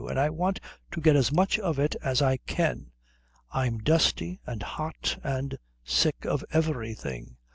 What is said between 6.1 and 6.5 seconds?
of